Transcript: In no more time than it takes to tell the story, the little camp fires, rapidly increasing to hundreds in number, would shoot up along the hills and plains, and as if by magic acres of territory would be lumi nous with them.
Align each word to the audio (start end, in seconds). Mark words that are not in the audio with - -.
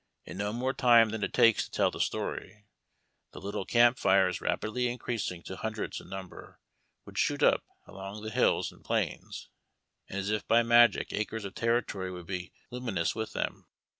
In 0.25 0.37
no 0.39 0.51
more 0.51 0.73
time 0.73 1.09
than 1.11 1.23
it 1.23 1.31
takes 1.31 1.63
to 1.63 1.69
tell 1.69 1.91
the 1.91 1.99
story, 1.99 2.65
the 3.33 3.39
little 3.39 3.65
camp 3.65 3.99
fires, 3.99 4.41
rapidly 4.41 4.87
increasing 4.87 5.43
to 5.43 5.57
hundreds 5.57 6.01
in 6.01 6.09
number, 6.09 6.59
would 7.05 7.19
shoot 7.19 7.43
up 7.43 7.63
along 7.85 8.23
the 8.23 8.31
hills 8.31 8.71
and 8.71 8.83
plains, 8.83 9.51
and 10.09 10.17
as 10.17 10.31
if 10.31 10.47
by 10.47 10.63
magic 10.63 11.13
acres 11.13 11.45
of 11.45 11.53
territory 11.53 12.09
would 12.11 12.25
be 12.25 12.51
lumi 12.71 12.95
nous 12.95 13.13
with 13.13 13.33
them. 13.33 13.67